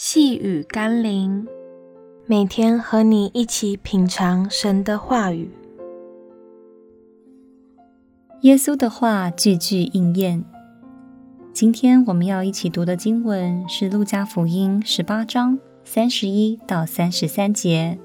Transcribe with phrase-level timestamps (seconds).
[0.00, 1.44] 细雨甘霖，
[2.24, 5.50] 每天和你一起品尝神的话语。
[8.42, 10.44] 耶稣的话句句应验。
[11.52, 17.98] 今天我们要一起读的经文是《路加福音》十八章三十一到三十三节。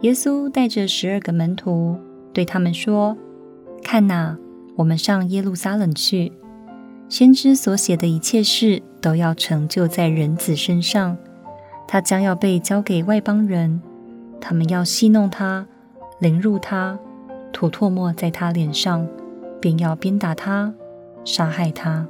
[0.00, 1.96] 耶稣带着十二个门徒，
[2.32, 3.16] 对他们说
[3.84, 4.36] ：“看哪，
[4.74, 6.32] 我们上耶路撒冷去。”
[7.08, 11.16] 先知所写的一切事都要成就在人子身上，
[11.86, 13.80] 他将要被交给外邦人，
[14.40, 15.66] 他们要戏弄他，
[16.20, 16.98] 凌辱他，
[17.50, 19.08] 吐唾沫在他脸上，
[19.58, 20.74] 便要鞭打他，
[21.24, 22.06] 杀害他。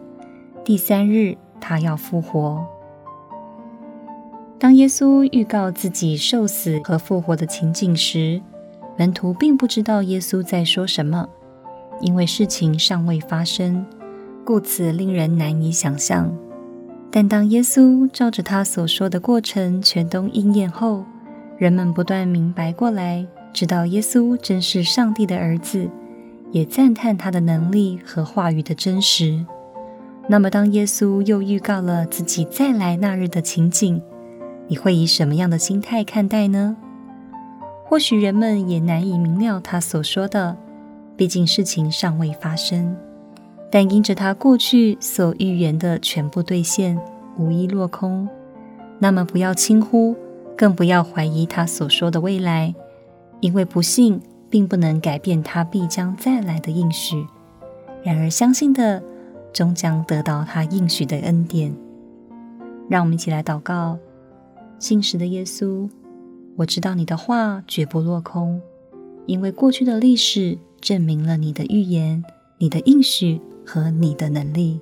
[0.64, 2.66] 第三日，他要复活。
[4.58, 8.42] 当耶稣预告自己受死和复活的情景时，
[8.96, 11.28] 门徒并不知道耶稣在说什么，
[12.00, 13.86] 因为事情尚未发生。
[14.48, 16.34] 故此令人难以想象。
[17.10, 21.04] 但当耶稣照着他所说的过程全都应验后，
[21.58, 25.90] 人们不断明白过来，知道耶稣真是上帝的儿子，
[26.50, 29.44] 也赞叹他的能力和话语的真实。
[30.28, 34.00] 那么，当耶稣又预告了自己再来那日的情景，
[34.66, 36.74] 你会以什么样的心态看待呢？
[37.84, 40.56] 或许人们也难以明了他所说的，
[41.18, 42.96] 毕竟事情尚未发生。
[43.70, 46.98] 但因着他过去所预言的全部兑现，
[47.36, 48.26] 无一落空，
[48.98, 50.16] 那么不要轻忽，
[50.56, 52.74] 更不要怀疑他所说的未来，
[53.40, 57.26] 因为不信并不能改变他必将再来的应许。
[58.02, 59.02] 然而相信的，
[59.52, 61.74] 终将得到他应许的恩典。
[62.88, 63.98] 让我们一起来祷告：
[64.78, 65.86] 信实的耶稣，
[66.56, 68.62] 我知道你的话绝不落空，
[69.26, 72.24] 因为过去的历史证明了你的预言，
[72.56, 73.38] 你的应许。
[73.68, 74.80] 和你的能力，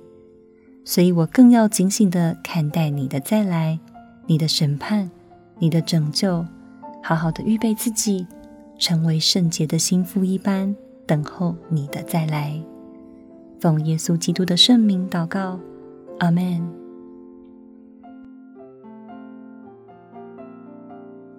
[0.85, 3.77] 所以我更要警醒地看待你的再来、
[4.27, 5.11] 你的审判、
[5.59, 6.45] 你的拯救，
[7.03, 8.25] 好好的预备自己，
[8.79, 10.73] 成为圣洁的心腹一般，
[11.05, 12.57] 等候你的再来。
[13.59, 15.59] 奉耶稣基督的圣名祷告，
[16.19, 16.65] 阿门。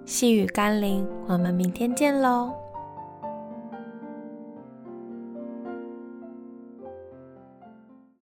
[0.04, 2.52] 细雨甘霖，我们明天见喽。